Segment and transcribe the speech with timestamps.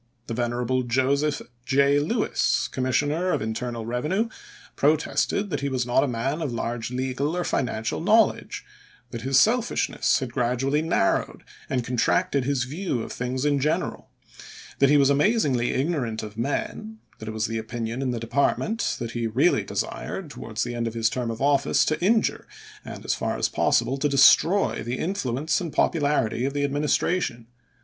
[0.25, 1.99] The venerable Joseph J.
[1.99, 4.29] Lewis, Commis sioner of Internal Eevenue,
[4.75, 8.65] protested that he was not a man of large legal or financial knowledge;
[9.11, 14.09] that his selfishness had gradually narrowed and contracted his views of things in general;
[14.79, 18.95] that he was amazingly ignorant of men; that it was the opinion in the department
[18.97, 21.29] that he really desired CHASE AS CHIEF JUSTICE 393 towards the end of his term
[21.29, 22.47] of office to injure
[22.83, 22.99] and, ch.
[23.01, 23.05] xvii.
[23.05, 27.45] as far as possible, to destroy the influence and popularity of the Administration.